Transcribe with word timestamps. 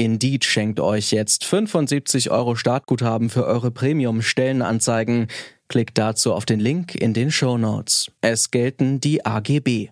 Indeed 0.00 0.46
schenkt 0.46 0.80
euch 0.80 1.10
jetzt 1.10 1.44
75 1.44 2.30
Euro 2.30 2.56
Startguthaben 2.56 3.28
für 3.28 3.44
eure 3.44 3.70
Premium-Stellenanzeigen. 3.70 5.28
Klickt 5.68 5.98
dazu 5.98 6.32
auf 6.32 6.46
den 6.46 6.58
Link 6.58 6.94
in 6.94 7.12
den 7.12 7.30
Show 7.30 7.58
Notes. 7.58 8.10
Es 8.22 8.50
gelten 8.50 9.00
die 9.00 9.26
AGB. 9.26 9.90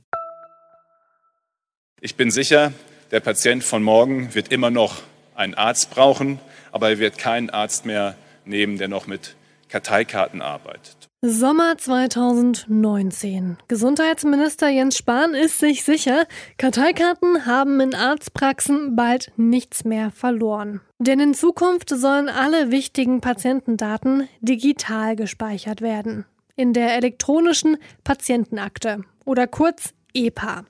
Ich 2.01 2.15
bin 2.15 2.30
sicher, 2.30 2.73
der 3.11 3.21
Patient 3.21 3.63
von 3.63 3.83
morgen 3.83 4.35
wird 4.35 4.51
immer 4.51 4.71
noch 4.71 5.02
einen 5.35 5.52
Arzt 5.52 5.91
brauchen, 5.91 6.41
aber 6.73 6.88
er 6.88 6.99
wird 6.99 7.19
keinen 7.19 7.51
Arzt 7.51 7.85
mehr 7.85 8.16
nehmen, 8.47 8.79
der 8.79 8.88
noch 8.88 9.07
mit 9.07 9.37
Karteikarten 9.69 10.43
arbeitet. 10.43 11.09
Sommer 11.21 11.77
2019. 11.77 13.59
Gesundheitsminister 13.67 14.69
Jens 14.69 14.97
Spahn 14.97 15.35
ist 15.35 15.59
sich 15.59 15.83
sicher, 15.83 16.27
Karteikarten 16.59 17.45
haben 17.45 17.81
in 17.81 17.95
Arztpraxen 17.95 18.95
bald 18.95 19.33
nichts 19.37 19.85
mehr 19.85 20.13
verloren. 20.13 20.81
Denn 20.99 21.19
in 21.19 21.35
Zukunft 21.35 21.91
sollen 21.91 22.29
alle 22.29 22.71
wichtigen 22.71 23.21
Patientendaten 23.21 24.29
digital 24.41 25.17
gespeichert 25.17 25.80
werden. 25.80 26.25
In 26.55 26.73
der 26.73 26.95
elektronischen 26.97 27.79
Patientenakte 28.05 29.03
oder 29.25 29.47
kurz 29.47 29.95
EPA. 30.15 30.65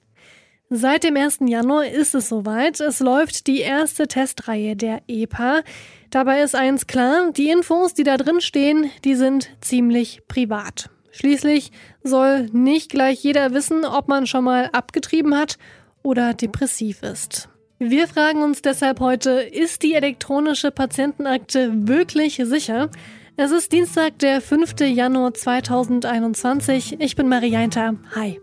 Seit 0.71 1.03
dem 1.03 1.17
1. 1.17 1.39
Januar 1.47 1.87
ist 1.87 2.15
es 2.15 2.29
soweit. 2.29 2.81
Es 2.81 3.01
läuft 3.01 3.47
die 3.47 3.61
erste 3.61 4.07
Testreihe 4.07 4.77
der 4.77 5.01
EPA. 5.09 5.63
Dabei 6.11 6.43
ist 6.43 6.55
eins 6.55 6.87
klar, 6.87 7.33
die 7.33 7.49
Infos, 7.49 7.95
die 7.95 8.03
da 8.03 8.19
drin 8.19 8.43
stehen, 8.43 8.91
die 9.03 9.15
sind 9.15 9.49
ziemlich 9.63 10.23
privat. 10.29 10.91
Schließlich 11.11 11.73
soll 12.03 12.51
nicht 12.53 12.91
gleich 12.91 13.25
jeder 13.25 13.55
wissen, 13.55 13.87
ob 13.87 14.09
man 14.09 14.27
schon 14.27 14.45
mal 14.45 14.69
abgetrieben 14.73 15.35
hat 15.35 15.57
oder 16.03 16.35
depressiv 16.35 17.03
ist. 17.03 17.49
Wir 17.79 18.07
fragen 18.07 18.43
uns 18.43 18.61
deshalb 18.61 19.01
heute, 19.01 19.31
ist 19.31 19.83
die 19.83 19.95
elektronische 19.95 20.71
Patientenakte 20.71 21.71
wirklich 21.89 22.43
sicher? 22.45 22.91
Es 23.37 23.53
ist 23.53 23.73
Dienstag, 23.73 24.19
der 24.19 24.43
5. 24.43 24.81
Januar 24.81 25.33
2021. 25.33 27.01
Ich 27.01 27.17
bin 27.17 27.29
Marianta. 27.29 27.95
Hi. 28.15 28.39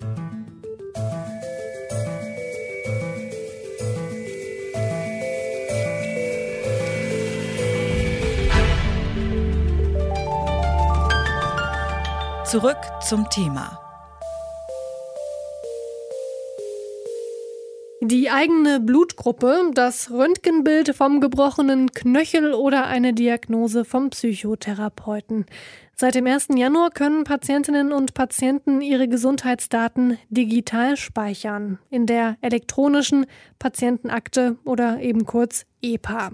Zurück 12.45 12.77
zum 13.01 13.27
Thema. 13.31 13.79
Die 18.01 18.29
eigene 18.29 18.79
Blutgruppe, 18.79 19.71
das 19.73 20.11
Röntgenbild 20.11 20.95
vom 20.95 21.21
gebrochenen 21.21 21.91
Knöchel 21.91 22.53
oder 22.53 22.85
eine 22.85 23.16
Diagnose 23.16 23.83
vom 23.83 24.11
Psychotherapeuten. 24.11 25.47
Seit 25.95 26.13
dem 26.13 26.27
1. 26.27 26.49
Januar 26.55 26.91
können 26.91 27.23
Patientinnen 27.23 27.91
und 27.91 28.13
Patienten 28.13 28.81
ihre 28.81 29.07
Gesundheitsdaten 29.07 30.19
digital 30.29 30.97
speichern, 30.97 31.79
in 31.89 32.05
der 32.05 32.38
elektronischen 32.41 33.25
Patientenakte 33.57 34.57
oder 34.66 35.00
eben 35.01 35.25
kurz 35.25 35.66
EPA. 35.81 36.34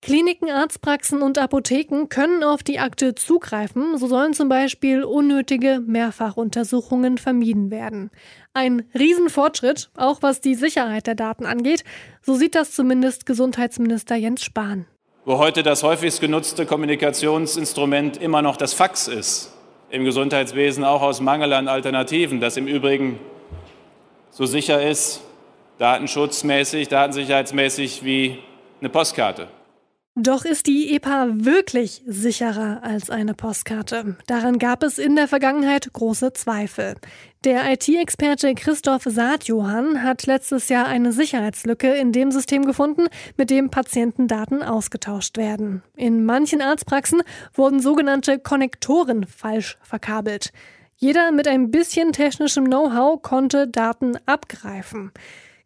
Kliniken, 0.00 0.48
Arztpraxen 0.48 1.22
und 1.22 1.38
Apotheken 1.38 2.06
können 2.08 2.44
auf 2.44 2.62
die 2.62 2.78
Akte 2.78 3.16
zugreifen, 3.16 3.98
so 3.98 4.06
sollen 4.06 4.32
zum 4.32 4.48
Beispiel 4.48 5.02
unnötige 5.02 5.82
Mehrfachuntersuchungen 5.84 7.18
vermieden 7.18 7.70
werden. 7.72 8.10
Ein 8.54 8.84
Riesenfortschritt, 8.96 9.90
auch 9.96 10.22
was 10.22 10.40
die 10.40 10.54
Sicherheit 10.54 11.08
der 11.08 11.16
Daten 11.16 11.46
angeht, 11.46 11.82
so 12.22 12.34
sieht 12.34 12.54
das 12.54 12.72
zumindest 12.72 13.26
Gesundheitsminister 13.26 14.14
Jens 14.14 14.44
Spahn. 14.44 14.86
Wo 15.24 15.38
heute 15.38 15.64
das 15.64 15.82
häufigst 15.82 16.20
genutzte 16.20 16.64
Kommunikationsinstrument 16.64 18.16
immer 18.18 18.40
noch 18.40 18.56
das 18.56 18.74
Fax 18.74 19.08
ist, 19.08 19.52
im 19.90 20.04
Gesundheitswesen 20.04 20.84
auch 20.84 21.02
aus 21.02 21.20
Mangel 21.20 21.52
an 21.52 21.66
Alternativen, 21.66 22.40
das 22.40 22.56
im 22.56 22.68
Übrigen 22.68 23.18
so 24.30 24.46
sicher 24.46 24.80
ist, 24.80 25.22
datenschutzmäßig, 25.78 26.88
datensicherheitsmäßig 26.88 28.04
wie 28.04 28.38
eine 28.80 28.90
Postkarte. 28.90 29.48
Doch 30.20 30.44
ist 30.44 30.66
die 30.66 30.96
EPA 30.96 31.28
wirklich 31.30 32.02
sicherer 32.04 32.80
als 32.82 33.08
eine 33.08 33.34
Postkarte? 33.34 34.16
Daran 34.26 34.58
gab 34.58 34.82
es 34.82 34.98
in 34.98 35.14
der 35.14 35.28
Vergangenheit 35.28 35.92
große 35.92 36.32
Zweifel. 36.32 36.96
Der 37.44 37.70
IT-Experte 37.70 38.52
Christoph 38.56 39.04
Saatjohann 39.04 40.02
hat 40.02 40.26
letztes 40.26 40.70
Jahr 40.70 40.88
eine 40.88 41.12
Sicherheitslücke 41.12 41.94
in 41.94 42.10
dem 42.10 42.32
System 42.32 42.64
gefunden, 42.64 43.06
mit 43.36 43.50
dem 43.50 43.70
Patientendaten 43.70 44.64
ausgetauscht 44.64 45.36
werden. 45.36 45.84
In 45.94 46.24
manchen 46.24 46.62
Arztpraxen 46.62 47.22
wurden 47.54 47.78
sogenannte 47.78 48.40
Konnektoren 48.40 49.24
falsch 49.24 49.78
verkabelt. 49.82 50.50
Jeder 50.96 51.30
mit 51.30 51.46
ein 51.46 51.70
bisschen 51.70 52.10
technischem 52.10 52.64
Know-how 52.64 53.22
konnte 53.22 53.68
Daten 53.68 54.18
abgreifen. 54.26 55.12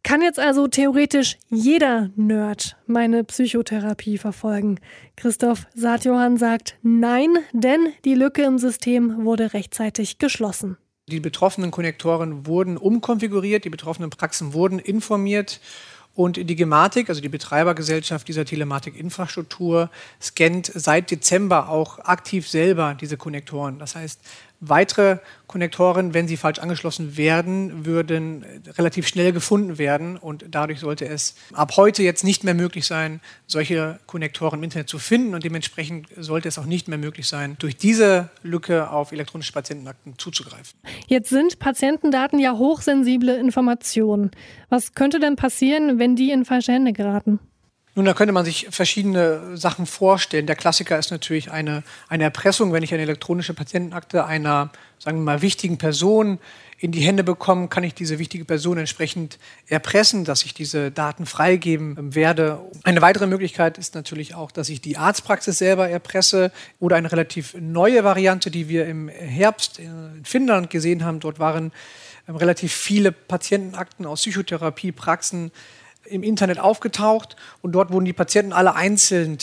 Kann 0.05 0.21
jetzt 0.21 0.41
also 0.41 0.67
theoretisch 0.67 1.39
jeder 1.49 2.11
Nerd 2.17 2.77
meine 2.87 3.23
Psychotherapie 3.23 4.19
verfolgen? 4.19 4.81
Christoph 5.17 5.67
Saatjohann 5.75 6.39
sagt 6.39 6.77
nein, 6.83 7.37
denn 7.53 7.93
die 8.05 8.15
Lücke 8.15 8.43
im 8.43 8.59
System 8.59 9.25
wurde 9.25 9.55
rechtzeitig 9.55 10.19
geschlossen. 10.19 10.77
Die 11.09 11.21
betroffenen 11.21 11.71
Konnektoren 11.71 12.47
wurden 12.47 12.79
umkonfiguriert, 12.79 13.65
die 13.65 13.71
betroffenen 13.71 14.11
Praxen 14.11 14.55
wurden 14.55 14.81
informiert 14.81 15.61
und 16.15 16.37
die 16.37 16.57
Gematik, 16.57 17.09
also 17.09 17.21
die 17.21 17.29
Betreibergesellschaft 17.29 18.27
dieser 18.27 18.45
Telematikinfrastruktur, 18.45 19.89
scannt 20.21 20.71
seit 20.75 21.11
Dezember 21.11 21.69
auch 21.69 22.01
aktiv 22.01 22.49
selber 22.49 22.97
diese 23.01 23.17
Konnektoren. 23.17 23.79
Das 23.79 23.95
heißt, 23.95 24.21
weitere 24.63 25.19
Konnektoren, 25.49 26.15
wenn 26.15 26.29
sie 26.29 26.37
falsch 26.39 26.61
angeschlossen 26.61 27.17
werden, 27.17 27.85
würden 27.85 28.45
relativ 28.79 29.07
schnell 29.07 29.33
gefunden 29.33 29.77
werden 29.77 30.17
und 30.17 30.47
dadurch 30.51 30.81
sollte 30.81 31.05
es 31.05 31.35
ab 31.53 31.77
heute 31.77 32.03
jetzt 32.03 32.25
nicht 32.25 32.45
mehr 32.45 32.55
möglich 32.55 32.87
sein, 32.87 33.21
solche 33.47 33.99
Konnektoren 34.07 34.61
im 34.61 34.65
Internet 34.65 34.89
zu 34.89 34.99
finden 34.99 35.35
und 35.35 35.45
dementsprechend 35.45 36.07
sollte 36.17 36.49
es 36.49 36.59
auch 36.59 36.65
nicht 36.65 36.89
mehr 36.89 36.97
möglich 36.97 37.27
sein, 37.27 37.57
durch 37.59 37.77
diese 37.77 38.31
Lücke 38.43 38.91
auf 38.91 39.13
elektronische 39.13 39.53
Patientenakten 39.53 40.15
zuzugreifen. 40.17 40.79
Jetzt 41.09 41.29
sind 41.29 41.59
Patientendaten 41.59 42.39
ja 42.39 42.57
hochsensible 42.57 43.37
Informationen. 43.37 44.31
Was 44.71 44.95
könnte 44.95 45.19
denn 45.19 45.37
passieren, 45.37 45.99
wenn 45.99 46.17
die 46.17 46.31
in 46.31 46.45
falsche 46.45 46.73
Hände 46.73 46.93
geraten? 46.93 47.41
Nun, 47.95 48.07
da 48.07 48.15
könnte 48.15 48.33
man 48.33 48.47
sich 48.47 48.69
verschiedene 48.71 49.55
Sachen 49.59 49.85
vorstellen. 49.85 50.47
Der 50.47 50.57
Klassiker 50.57 50.99
ist 50.99 51.11
natürlich 51.11 51.51
eine, 51.51 51.83
eine 52.09 52.25
Erpressung, 52.25 52.73
wenn 52.73 52.83
ich 52.83 52.95
eine 52.95 53.03
elektronische 53.03 53.53
Patientenakte 53.53 54.25
einer, 54.25 54.71
sagen 54.99 55.19
wir 55.19 55.25
mal, 55.25 55.43
wichtigen 55.43 55.77
Person 55.77 56.39
in 56.79 56.91
die 56.91 57.03
Hände 57.03 57.23
bekomme, 57.23 57.69
kann 57.69 57.85
ich 57.85 57.93
diese 57.93 58.19
wichtige 58.19 58.47
Person 58.47 58.79
entsprechend 58.79 59.39
erpressen, 59.67 60.25
dass 60.25 60.43
ich 60.45 60.55
diese 60.55 60.91
Daten 60.91 61.27
freigeben 61.27 62.15
werde. 62.15 62.61
Eine 62.83 63.03
weitere 63.03 63.27
Möglichkeit 63.27 63.77
ist 63.77 63.95
natürlich 63.95 64.35
auch, 64.35 64.51
dass 64.51 64.71
ich 64.71 64.81
die 64.81 64.97
Arztpraxis 64.97 65.59
selber 65.59 65.89
erpresse 65.89 66.51
oder 66.81 66.97
eine 66.97 67.13
relativ 67.13 67.55
neue 67.61 68.05
Variante, 68.05 68.51
die 68.51 68.71
wir 68.71 68.87
im 68.87 69.09
Herbst 69.09 69.79
in 69.79 70.23
Finnland 70.25 70.71
gesehen 70.71 71.05
haben. 71.05 71.21
Dort 71.21 71.39
waren 71.39 71.73
ähm, 72.27 72.37
relativ 72.37 72.73
viele 72.73 73.13
Patientenakten 73.13 74.07
aus 74.07 74.23
Psychotherapiepraxen 74.23 75.53
im 76.13 76.23
Internet 76.23 76.59
aufgetaucht 76.59 77.37
und 77.63 77.73
dort 77.73 77.93
wurden 77.93 78.05
die 78.05 78.13
Patienten 78.13 78.53
alle 78.53 78.75
einzeln 78.75 79.39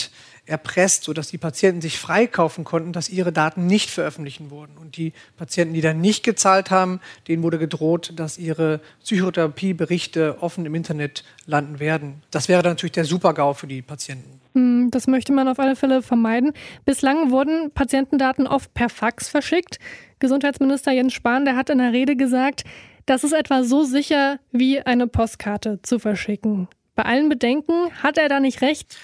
erpresst, 0.50 1.04
sodass 1.04 1.28
die 1.28 1.38
Patienten 1.38 1.80
sich 1.80 1.98
freikaufen 1.98 2.64
konnten, 2.64 2.92
dass 2.92 3.08
ihre 3.08 3.32
Daten 3.32 3.66
nicht 3.66 3.90
veröffentlichen 3.90 4.50
wurden. 4.50 4.76
Und 4.76 4.96
die 4.96 5.12
Patienten, 5.36 5.74
die 5.74 5.80
dann 5.80 6.00
nicht 6.00 6.24
gezahlt 6.24 6.70
haben, 6.70 7.00
denen 7.28 7.42
wurde 7.42 7.58
gedroht, 7.58 8.12
dass 8.16 8.36
ihre 8.36 8.80
Psychotherapieberichte 9.02 10.38
offen 10.40 10.66
im 10.66 10.74
Internet 10.74 11.24
landen 11.46 11.78
werden. 11.78 12.22
Das 12.30 12.48
wäre 12.48 12.62
dann 12.62 12.72
natürlich 12.72 12.92
der 12.92 13.04
Supergau 13.04 13.54
für 13.54 13.66
die 13.66 13.82
Patienten. 13.82 14.40
Hm, 14.54 14.90
das 14.90 15.06
möchte 15.06 15.32
man 15.32 15.48
auf 15.48 15.58
alle 15.58 15.76
Fälle 15.76 16.02
vermeiden. 16.02 16.52
Bislang 16.84 17.30
wurden 17.30 17.70
Patientendaten 17.70 18.46
oft 18.46 18.74
per 18.74 18.88
Fax 18.88 19.28
verschickt. 19.28 19.78
Gesundheitsminister 20.18 20.92
Jens 20.92 21.14
Spahn, 21.14 21.44
der 21.44 21.56
hat 21.56 21.70
in 21.70 21.78
der 21.78 21.92
Rede 21.92 22.16
gesagt, 22.16 22.64
das 23.10 23.24
ist 23.24 23.32
etwa 23.32 23.64
so 23.64 23.82
sicher 23.82 24.38
wie 24.52 24.80
eine 24.82 25.08
Postkarte 25.08 25.80
zu 25.82 25.98
verschicken. 25.98 26.68
Bei 26.94 27.02
allen 27.02 27.28
Bedenken 27.28 27.90
hat 28.04 28.18
er 28.18 28.28
da 28.28 28.38
nicht 28.38 28.62
recht? 28.62 28.96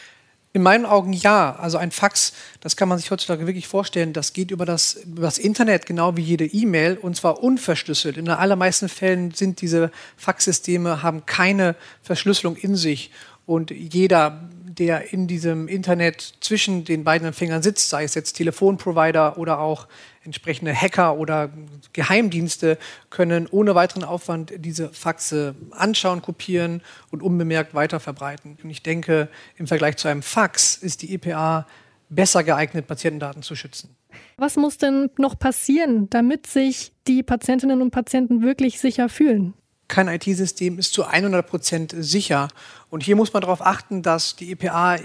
In 0.53 0.63
meinen 0.63 0.87
Augen 0.87 1.13
ja. 1.13 1.57
Also 1.57 1.77
ein 1.77 1.91
Fax, 1.91 2.33
das 2.61 2.77
kann 2.77 2.89
man 2.89 2.99
sich 2.99 3.11
heutzutage 3.11 3.49
wirklich 3.49 3.67
vorstellen, 3.67 4.13
das 4.13 4.33
geht 4.33 4.53
über 4.53 4.65
das, 4.65 4.95
über 4.95 5.23
das 5.23 5.39
Internet 5.39 5.87
genau 5.87 6.17
wie 6.17 6.23
jede 6.23 6.47
E-Mail 6.47 6.97
und 7.03 7.17
zwar 7.17 7.43
unverschlüsselt. 7.43 8.17
In 8.17 8.27
den 8.27 8.35
allermeisten 8.35 8.89
Fällen 8.89 9.33
sind 9.33 9.61
diese 9.61 9.91
Faxsysteme, 10.17 11.03
haben 11.03 11.27
keine 11.27 11.75
Verschlüsselung 12.01 12.55
in 12.55 12.77
sich 12.77 13.11
und 13.45 13.73
jeder 13.73 14.49
der 14.79 15.13
in 15.13 15.27
diesem 15.27 15.69
Internet 15.69 16.35
zwischen 16.41 16.85
den 16.85 17.05
beiden 17.05 17.27
Empfängern 17.27 17.63
sitzt, 17.63 17.89
sei 17.89 18.05
es 18.05 18.15
jetzt 18.15 18.35
Telefonprovider 18.35 19.39
oder 19.39 19.59
auch 19.59 19.87
entsprechende 20.25 20.75
Hacker 20.75 21.17
oder 21.17 21.51
Geheimdienste, 21.93 22.79
können 23.11 23.47
ohne 23.47 23.75
weiteren 23.75 24.05
Aufwand 24.05 24.53
diese 24.59 24.89
Faxe 24.91 25.55
anschauen, 25.71 26.21
kopieren 26.21 26.83
und 27.11 27.23
unbemerkt 27.23 27.75
weiterverbreiten. 27.75 28.59
Und 28.63 28.71
ich 28.71 28.83
denke, 28.83 29.29
im 29.57 29.67
Vergleich 29.67 29.97
zu 29.97 30.09
einem 30.09 30.23
Fax 30.23 30.77
ist 30.77 31.03
die 31.03 31.15
EPA 31.15 31.67
besser 32.09 32.45
geeignet, 32.45 32.87
Patientendaten 32.87 33.43
zu 33.43 33.57
schützen. 33.57 33.97
Was 34.37 34.57
muss 34.57 34.79
denn 34.79 35.11
noch 35.19 35.39
passieren, 35.39 36.09
damit 36.11 36.47
sich 36.47 36.93
die 37.07 37.23
Patientinnen 37.23 37.83
und 37.83 37.91
Patienten 37.91 38.43
wirklich 38.43 38.81
sicher 38.81 39.09
fühlen? 39.09 39.55
Kein 39.89 40.09
IT-System 40.09 40.79
ist 40.79 40.93
zu 40.93 41.05
100 41.05 41.47
Prozent 41.47 41.95
sicher. 41.97 42.49
Und 42.91 43.03
hier 43.03 43.17
muss 43.17 43.33
man 43.33 43.43
darauf 43.43 43.61
achten, 43.61 44.03
dass 44.03 44.37
die 44.37 44.53
EPA 44.53 44.99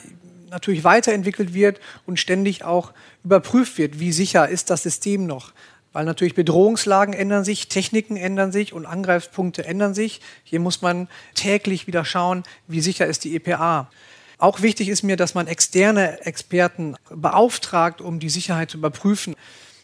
natürlich 0.50 0.84
weiterentwickelt 0.84 1.54
wird 1.54 1.80
und 2.06 2.20
ständig 2.20 2.64
auch 2.64 2.94
überprüft 3.24 3.78
wird, 3.78 4.00
wie 4.00 4.12
sicher 4.12 4.48
ist 4.50 4.70
das 4.70 4.84
System 4.84 5.26
noch. 5.26 5.54
Weil 5.94 6.06
natürlich 6.06 6.36
Bedrohungslagen 6.36 7.14
ändern 7.14 7.44
sich, 7.44 7.68
Techniken 7.68 8.16
ändern 8.16 8.52
sich 8.52 8.74
und 8.74 8.86
Angreifspunkte 8.86 9.66
ändern 9.66 9.94
sich. 9.94 10.22
Hier 10.44 10.60
muss 10.60 10.82
man 10.82 11.10
täglich 11.36 11.88
wieder 11.88 12.06
schauen, 12.06 12.44
wie 12.68 12.82
sicher 12.82 13.08
ist 13.08 13.24
die 13.24 13.36
EPA. 13.36 13.90
Auch 14.38 14.62
wichtig 14.62 14.90
ist 14.90 15.04
mir, 15.04 15.18
dass 15.18 15.36
man 15.36 15.48
externe 15.48 16.26
Experten 16.26 16.96
beauftragt, 17.10 18.02
um 18.02 18.20
die 18.20 18.30
Sicherheit 18.30 18.72
zu 18.72 18.78
überprüfen. 18.78 19.36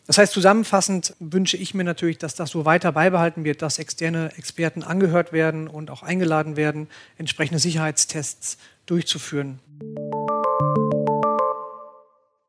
Das 0.08 0.18
heißt, 0.18 0.34
zusammenfassend 0.34 1.16
wünsche 1.20 1.58
ich 1.58 1.74
mir 1.74 1.84
natürlich, 1.84 2.18
dass 2.18 2.34
das 2.34 2.50
so 2.50 2.64
weiter 2.64 2.94
beibehalten 2.94 3.44
wird, 3.44 3.62
dass 3.62 3.78
externe 3.78 4.32
Experten 4.38 4.82
angehört 4.82 5.34
werden 5.34 5.68
und 5.68 5.92
auch 5.92 6.02
eingeladen 6.02 6.56
werden, 6.56 6.88
entsprechende 7.18 7.60
Sicherheitstests 7.60 8.58
durchzuführen. 8.86 9.60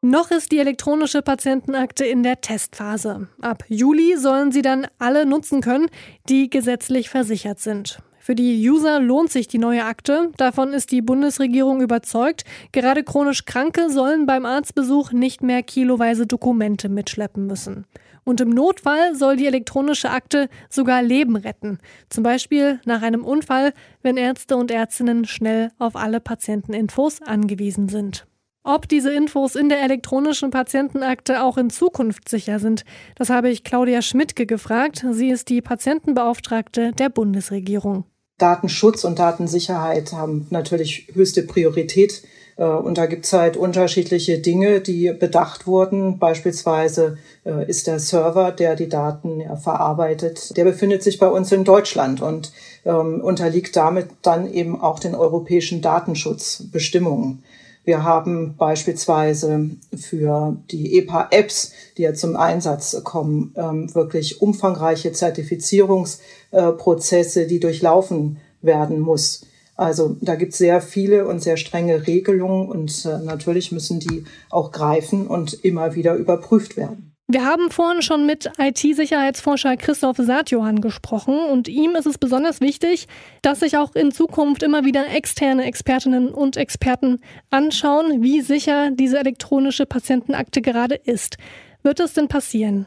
Noch 0.00 0.30
ist 0.30 0.52
die 0.52 0.60
elektronische 0.60 1.22
Patientenakte 1.22 2.06
in 2.06 2.22
der 2.22 2.40
Testphase. 2.40 3.26
Ab 3.40 3.64
Juli 3.68 4.16
sollen 4.16 4.52
sie 4.52 4.62
dann 4.62 4.86
alle 5.00 5.26
nutzen 5.26 5.60
können, 5.60 5.90
die 6.28 6.48
gesetzlich 6.48 7.10
versichert 7.10 7.58
sind. 7.58 8.00
Für 8.28 8.34
die 8.34 8.68
User 8.68 9.00
lohnt 9.00 9.32
sich 9.32 9.48
die 9.48 9.56
neue 9.56 9.86
Akte. 9.86 10.32
Davon 10.36 10.74
ist 10.74 10.92
die 10.92 11.00
Bundesregierung 11.00 11.80
überzeugt. 11.80 12.44
Gerade 12.72 13.02
chronisch 13.02 13.46
Kranke 13.46 13.88
sollen 13.88 14.26
beim 14.26 14.44
Arztbesuch 14.44 15.12
nicht 15.12 15.42
mehr 15.42 15.62
kiloweise 15.62 16.26
Dokumente 16.26 16.90
mitschleppen 16.90 17.46
müssen. 17.46 17.86
Und 18.24 18.42
im 18.42 18.50
Notfall 18.50 19.14
soll 19.14 19.38
die 19.38 19.46
elektronische 19.46 20.10
Akte 20.10 20.50
sogar 20.68 21.02
Leben 21.02 21.36
retten. 21.36 21.78
Zum 22.10 22.22
Beispiel 22.22 22.80
nach 22.84 23.00
einem 23.00 23.24
Unfall, 23.24 23.72
wenn 24.02 24.18
Ärzte 24.18 24.58
und 24.58 24.70
Ärztinnen 24.70 25.24
schnell 25.24 25.70
auf 25.78 25.96
alle 25.96 26.20
Patienteninfos 26.20 27.22
angewiesen 27.22 27.88
sind. 27.88 28.26
Ob 28.62 28.88
diese 28.88 29.10
Infos 29.10 29.56
in 29.56 29.70
der 29.70 29.80
elektronischen 29.80 30.50
Patientenakte 30.50 31.42
auch 31.42 31.56
in 31.56 31.70
Zukunft 31.70 32.28
sicher 32.28 32.58
sind, 32.58 32.84
das 33.14 33.30
habe 33.30 33.48
ich 33.48 33.64
Claudia 33.64 34.02
Schmidtke 34.02 34.44
gefragt. 34.44 35.06
Sie 35.12 35.30
ist 35.30 35.48
die 35.48 35.62
Patientenbeauftragte 35.62 36.92
der 36.92 37.08
Bundesregierung. 37.08 38.04
Datenschutz 38.38 39.04
und 39.04 39.18
Datensicherheit 39.18 40.12
haben 40.12 40.46
natürlich 40.50 41.08
höchste 41.12 41.42
Priorität. 41.42 42.22
Äh, 42.56 42.64
und 42.64 42.98
da 42.98 43.06
gibt's 43.06 43.32
halt 43.32 43.56
unterschiedliche 43.56 44.38
Dinge, 44.38 44.80
die 44.80 45.12
bedacht 45.12 45.66
wurden. 45.66 46.18
Beispielsweise 46.18 47.18
äh, 47.44 47.68
ist 47.68 47.86
der 47.86 47.98
Server, 47.98 48.52
der 48.52 48.76
die 48.76 48.88
Daten 48.88 49.42
verarbeitet, 49.62 50.56
der 50.56 50.64
befindet 50.64 51.02
sich 51.02 51.18
bei 51.18 51.28
uns 51.28 51.52
in 51.52 51.64
Deutschland 51.64 52.22
und 52.22 52.52
ähm, 52.84 53.20
unterliegt 53.20 53.76
damit 53.76 54.08
dann 54.22 54.52
eben 54.52 54.80
auch 54.80 54.98
den 54.98 55.14
europäischen 55.14 55.82
Datenschutzbestimmungen. 55.82 57.42
Wir 57.88 58.04
haben 58.04 58.54
beispielsweise 58.58 59.70
für 59.96 60.58
die 60.70 60.98
EPA-Apps, 60.98 61.72
die 61.96 62.02
ja 62.02 62.12
zum 62.12 62.36
Einsatz 62.36 63.02
kommen, 63.02 63.54
ähm, 63.56 63.94
wirklich 63.94 64.42
umfangreiche 64.42 65.12
Zertifizierungsprozesse, 65.12 67.46
die 67.46 67.60
durchlaufen 67.60 68.36
werden 68.60 69.00
muss. 69.00 69.46
Also 69.74 70.18
da 70.20 70.34
gibt 70.34 70.52
es 70.52 70.58
sehr 70.58 70.82
viele 70.82 71.26
und 71.26 71.42
sehr 71.42 71.56
strenge 71.56 72.06
Regelungen 72.06 72.68
und 72.68 73.06
äh, 73.06 73.20
natürlich 73.24 73.72
müssen 73.72 74.00
die 74.00 74.24
auch 74.50 74.70
greifen 74.70 75.26
und 75.26 75.54
immer 75.64 75.94
wieder 75.94 76.14
überprüft 76.14 76.76
werden. 76.76 77.07
Wir 77.30 77.44
haben 77.44 77.70
vorhin 77.70 78.00
schon 78.00 78.24
mit 78.24 78.50
IT-Sicherheitsforscher 78.58 79.76
Christoph 79.76 80.16
Saatjohann 80.16 80.80
gesprochen 80.80 81.38
und 81.38 81.68
ihm 81.68 81.94
ist 81.94 82.06
es 82.06 82.16
besonders 82.16 82.62
wichtig, 82.62 83.06
dass 83.42 83.60
sich 83.60 83.76
auch 83.76 83.94
in 83.94 84.12
Zukunft 84.12 84.62
immer 84.62 84.86
wieder 84.86 85.04
externe 85.14 85.66
Expertinnen 85.66 86.30
und 86.30 86.56
Experten 86.56 87.20
anschauen, 87.50 88.22
wie 88.22 88.40
sicher 88.40 88.92
diese 88.92 89.18
elektronische 89.18 89.84
Patientenakte 89.84 90.62
gerade 90.62 90.94
ist. 90.94 91.36
Wird 91.82 92.00
das 92.00 92.14
denn 92.14 92.28
passieren? 92.28 92.86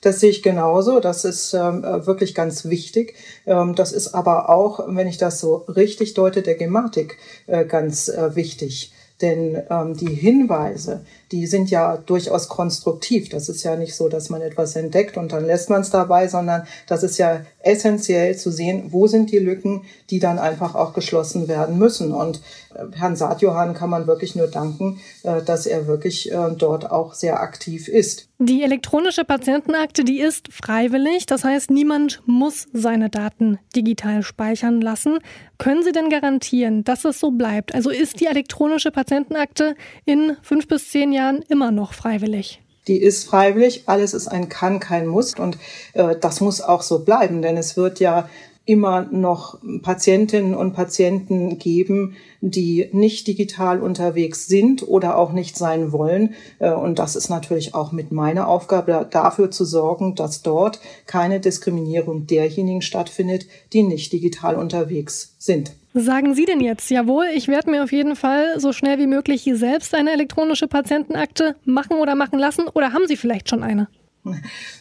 Das 0.00 0.18
sehe 0.18 0.30
ich 0.30 0.42
genauso. 0.42 0.98
Das 0.98 1.24
ist 1.24 1.54
ähm, 1.54 1.84
wirklich 1.84 2.34
ganz 2.34 2.64
wichtig. 2.64 3.14
Ähm, 3.46 3.76
das 3.76 3.92
ist 3.92 4.14
aber 4.14 4.48
auch, 4.48 4.80
wenn 4.88 5.06
ich 5.06 5.18
das 5.18 5.38
so 5.38 5.58
richtig 5.68 6.14
deute, 6.14 6.42
der 6.42 6.56
Gematik 6.56 7.18
äh, 7.46 7.64
ganz 7.64 8.08
äh, 8.08 8.34
wichtig. 8.34 8.92
Denn 9.22 9.62
ähm, 9.70 9.96
die 9.96 10.12
Hinweise, 10.12 11.04
die 11.32 11.46
sind 11.46 11.70
ja 11.70 11.96
durchaus 11.96 12.48
konstruktiv. 12.48 13.28
Das 13.28 13.48
ist 13.48 13.62
ja 13.62 13.76
nicht 13.76 13.94
so, 13.94 14.08
dass 14.08 14.30
man 14.30 14.42
etwas 14.42 14.76
entdeckt 14.76 15.16
und 15.16 15.32
dann 15.32 15.46
lässt 15.46 15.70
man 15.70 15.80
es 15.80 15.90
dabei, 15.90 16.28
sondern 16.28 16.66
das 16.86 17.02
ist 17.02 17.18
ja 17.18 17.40
essentiell 17.60 18.36
zu 18.36 18.50
sehen, 18.50 18.88
wo 18.90 19.06
sind 19.06 19.32
die 19.32 19.38
Lücken, 19.38 19.82
die 20.10 20.20
dann 20.20 20.38
einfach 20.38 20.74
auch 20.74 20.92
geschlossen 20.92 21.48
werden 21.48 21.78
müssen. 21.78 22.12
Und 22.12 22.40
äh, 22.74 22.96
Herrn 22.96 23.16
Saatjohann 23.16 23.74
kann 23.74 23.90
man 23.90 24.06
wirklich 24.06 24.36
nur 24.36 24.46
danken, 24.46 25.00
äh, 25.24 25.42
dass 25.42 25.66
er 25.66 25.86
wirklich 25.86 26.30
äh, 26.30 26.50
dort 26.56 26.90
auch 26.90 27.14
sehr 27.14 27.40
aktiv 27.40 27.88
ist. 27.88 28.28
Die 28.38 28.62
elektronische 28.62 29.24
Patientenakte, 29.24 30.04
die 30.04 30.20
ist 30.20 30.52
freiwillig. 30.52 31.24
Das 31.24 31.42
heißt, 31.42 31.70
niemand 31.70 32.22
muss 32.26 32.66
seine 32.72 33.08
Daten 33.08 33.58
digital 33.74 34.22
speichern 34.22 34.82
lassen. 34.82 35.18
Können 35.56 35.82
Sie 35.82 35.92
denn 35.92 36.10
garantieren, 36.10 36.84
dass 36.84 37.06
es 37.06 37.18
so 37.18 37.30
bleibt? 37.30 37.74
Also 37.74 37.88
ist 37.88 38.20
die 38.20 38.26
elektronische 38.26 38.90
Patientenakte 38.90 39.74
in 40.04 40.36
fünf 40.42 40.68
bis 40.68 40.90
zehn 40.90 41.12
Jahren 41.12 41.15
immer 41.48 41.70
noch 41.70 41.92
freiwillig? 41.92 42.60
Die 42.88 43.02
ist 43.02 43.24
freiwillig. 43.24 43.84
Alles 43.86 44.14
ist 44.14 44.28
ein 44.28 44.48
Kann, 44.48 44.80
kein 44.80 45.06
Muss. 45.06 45.34
Und 45.34 45.58
äh, 45.94 46.16
das 46.20 46.40
muss 46.40 46.60
auch 46.60 46.82
so 46.82 47.00
bleiben, 47.00 47.42
denn 47.42 47.56
es 47.56 47.76
wird 47.76 48.00
ja 48.00 48.28
immer 48.66 49.06
noch 49.12 49.58
Patientinnen 49.82 50.54
und 50.54 50.72
Patienten 50.72 51.58
geben, 51.58 52.16
die 52.40 52.88
nicht 52.92 53.28
digital 53.28 53.80
unterwegs 53.80 54.48
sind 54.48 54.86
oder 54.86 55.16
auch 55.16 55.32
nicht 55.32 55.56
sein 55.56 55.92
wollen. 55.92 56.34
Äh, 56.58 56.72
und 56.72 56.98
das 56.98 57.14
ist 57.14 57.28
natürlich 57.28 57.74
auch 57.74 57.92
mit 57.92 58.10
meiner 58.10 58.48
Aufgabe, 58.48 59.06
dafür 59.08 59.52
zu 59.52 59.64
sorgen, 59.64 60.16
dass 60.16 60.42
dort 60.42 60.80
keine 61.06 61.38
Diskriminierung 61.38 62.26
derjenigen 62.26 62.82
stattfindet, 62.82 63.46
die 63.72 63.84
nicht 63.84 64.12
digital 64.12 64.56
unterwegs 64.56 65.36
sind. 65.38 65.72
Sagen 65.98 66.34
Sie 66.34 66.44
denn 66.44 66.60
jetzt, 66.60 66.90
jawohl, 66.90 67.24
ich 67.34 67.48
werde 67.48 67.70
mir 67.70 67.82
auf 67.82 67.90
jeden 67.90 68.16
Fall 68.16 68.60
so 68.60 68.74
schnell 68.74 68.98
wie 68.98 69.06
möglich 69.06 69.50
selbst 69.54 69.94
eine 69.94 70.12
elektronische 70.12 70.68
Patientenakte 70.68 71.56
machen 71.64 71.96
oder 71.96 72.14
machen 72.14 72.38
lassen 72.38 72.68
oder 72.74 72.92
haben 72.92 73.06
Sie 73.06 73.16
vielleicht 73.16 73.48
schon 73.48 73.62
eine? 73.62 73.88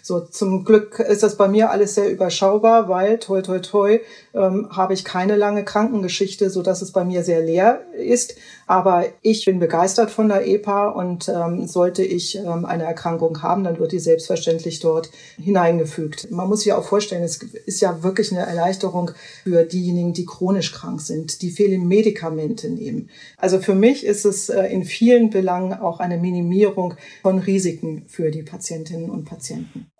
So, 0.02 0.20
zum 0.20 0.66
Glück 0.66 1.00
ist 1.00 1.24
das 1.24 1.38
bei 1.38 1.48
mir 1.48 1.70
alles 1.70 1.96
sehr 1.96 2.12
überschaubar, 2.12 2.90
weil, 2.90 3.20
toi, 3.20 3.42
toi, 3.42 3.60
toi, 3.60 4.00
ähm, 4.34 4.68
habe 4.72 4.94
ich 4.94 5.06
keine 5.06 5.38
lange 5.38 5.64
Krankengeschichte, 5.64 6.50
so 6.50 6.62
dass 6.62 6.82
es 6.82 6.92
bei 6.92 7.06
mir 7.06 7.24
sehr 7.24 7.42
leer 7.42 7.82
ist. 7.94 8.36
Aber 8.68 9.06
ich 9.22 9.46
bin 9.46 9.60
begeistert 9.60 10.10
von 10.10 10.28
der 10.28 10.48
EPA 10.48 10.90
und 10.90 11.30
ähm, 11.30 11.68
sollte 11.68 12.04
ich 12.04 12.38
ähm, 12.38 12.66
eine 12.66 12.84
Erkrankung 12.84 13.42
haben, 13.44 13.64
dann 13.64 13.78
wird 13.78 13.92
die 13.92 14.00
selbstverständlich 14.00 14.80
dort 14.80 15.12
hineingefügt. 15.38 16.32
Man 16.32 16.50
muss 16.50 16.62
sich 16.62 16.74
auch 16.74 16.84
vorstellen, 16.84 17.24
es 17.24 17.38
ist 17.38 17.82
ja 17.82 18.02
wirklich 18.02 18.32
eine 18.32 18.46
Erleichterung 18.46 19.12
für 19.44 19.64
diejenigen, 19.66 20.14
die 20.14 20.26
chronisch 20.26 20.72
krank 20.72 21.02
sind, 21.02 21.42
die 21.42 21.52
viele 21.52 21.78
Medikamente 21.78 22.70
nehmen. 22.70 23.10
Also 23.38 23.60
für 23.60 23.76
mich 23.76 24.06
ist 24.06 24.26
es 24.26 24.50
äh, 24.50 24.64
in 24.66 24.84
vielen 24.84 25.30
Belangen 25.30 25.74
auch 25.74 26.00
eine 26.00 26.18
Minimierung 26.18 26.96
von 27.22 27.40
Risiken 27.40 28.06
für 28.08 28.32
die 28.32 28.44
Patientinnen 28.44 29.10
und 29.10 29.26
Patienten. 29.26 29.92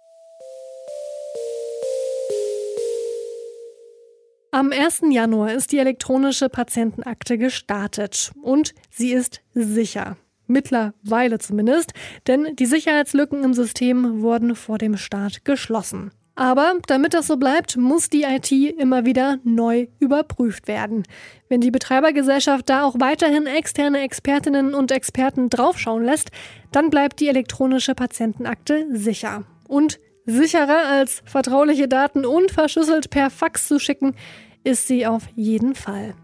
Am 4.56 4.72
1. 4.72 5.02
Januar 5.10 5.52
ist 5.52 5.74
die 5.74 5.80
elektronische 5.80 6.48
Patientenakte 6.48 7.38
gestartet 7.38 8.32
und 8.42 8.74
sie 8.90 9.12
ist 9.12 9.42
sicher. 9.54 10.16
Mittlerweile 10.48 11.40
zumindest, 11.40 11.92
denn 12.26 12.56
die 12.56 12.66
Sicherheitslücken 12.66 13.44
im 13.44 13.54
System 13.54 14.22
wurden 14.22 14.56
vor 14.56 14.78
dem 14.78 14.96
Start 14.96 15.44
geschlossen. 15.44 16.12
Aber 16.36 16.76
damit 16.88 17.14
das 17.14 17.28
so 17.28 17.36
bleibt, 17.36 17.76
muss 17.76 18.10
die 18.10 18.24
IT 18.24 18.50
immer 18.50 19.06
wieder 19.06 19.40
neu 19.44 19.88
überprüft 20.00 20.70
werden. 20.70 21.04
Wenn 21.50 21.60
die 21.60 21.72
Betreibergesellschaft 21.72 22.70
da 22.70 22.86
auch 22.86 22.96
weiterhin 22.98 23.48
externe 23.48 24.04
Expertinnen 24.04 24.74
und 24.74 24.90
Experten 24.90 25.50
draufschauen 25.50 26.06
lässt, 26.06 26.32
dann 26.72 26.90
bleibt 26.90 27.20
die 27.20 27.28
elektronische 27.28 27.94
Patientenakte 27.94 28.88
sicher. 28.94 29.44
Und 29.68 30.00
sicherer 30.26 30.88
als 30.90 31.22
vertrauliche 31.26 31.88
Daten 31.88 32.26
unverschlüsselt 32.26 33.10
per 33.10 33.30
Fax 33.30 33.68
zu 33.68 33.80
schicken, 33.80 34.16
ist 34.64 34.88
sie 34.88 35.06
auf 35.06 35.24
jeden 35.36 35.76
Fall. 35.76 36.16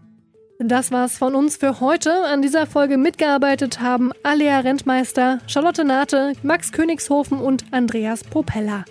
Das 0.58 0.92
war's 0.92 1.18
von 1.18 1.34
uns 1.34 1.56
für 1.56 1.80
heute. 1.80 2.12
An 2.24 2.40
dieser 2.40 2.66
Folge 2.66 2.96
mitgearbeitet 2.96 3.80
haben 3.80 4.12
Alea 4.22 4.60
Rentmeister, 4.60 5.40
Charlotte 5.48 5.84
Nate, 5.84 6.34
Max 6.42 6.70
Königshofen 6.70 7.38
und 7.38 7.64
Andreas 7.72 8.22
Propeller. 8.22 8.84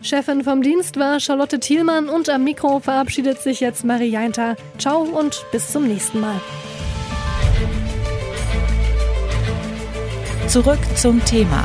Chefin 0.00 0.42
vom 0.44 0.62
Dienst 0.62 0.98
war 0.98 1.20
Charlotte 1.20 1.58
Thielmann 1.58 2.08
und 2.08 2.28
am 2.30 2.44
Mikro 2.44 2.80
verabschiedet 2.80 3.40
sich 3.40 3.60
jetzt 3.60 3.84
Marie 3.84 4.10
Jainter. 4.10 4.56
Ciao 4.78 5.02
und 5.02 5.44
bis 5.52 5.70
zum 5.70 5.86
nächsten 5.86 6.20
Mal. 6.20 6.40
Zurück 10.46 10.78
zum 10.96 11.22
Thema 11.26 11.64